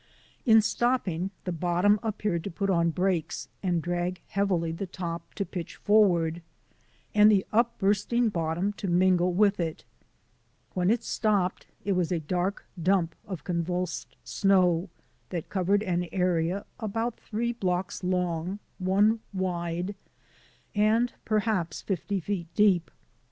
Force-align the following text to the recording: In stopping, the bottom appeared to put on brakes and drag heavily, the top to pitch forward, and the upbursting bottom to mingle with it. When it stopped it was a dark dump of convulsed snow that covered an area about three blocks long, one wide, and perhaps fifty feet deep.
In 0.47 0.63
stopping, 0.63 1.29
the 1.43 1.51
bottom 1.51 1.99
appeared 2.01 2.43
to 2.45 2.49
put 2.49 2.71
on 2.71 2.89
brakes 2.89 3.49
and 3.61 3.83
drag 3.83 4.19
heavily, 4.29 4.71
the 4.71 4.87
top 4.87 5.35
to 5.35 5.45
pitch 5.45 5.75
forward, 5.75 6.41
and 7.13 7.31
the 7.31 7.45
upbursting 7.53 8.29
bottom 8.33 8.73
to 8.81 8.87
mingle 8.87 9.31
with 9.31 9.59
it. 9.59 9.85
When 10.73 10.89
it 10.89 11.03
stopped 11.03 11.67
it 11.85 11.91
was 11.91 12.11
a 12.11 12.19
dark 12.19 12.65
dump 12.81 13.13
of 13.27 13.43
convulsed 13.43 14.15
snow 14.23 14.89
that 15.29 15.49
covered 15.49 15.83
an 15.83 16.09
area 16.11 16.65
about 16.79 17.19
three 17.19 17.53
blocks 17.53 18.03
long, 18.03 18.57
one 18.79 19.19
wide, 19.33 19.93
and 20.73 21.13
perhaps 21.25 21.83
fifty 21.83 22.19
feet 22.19 22.47
deep. 22.55 22.89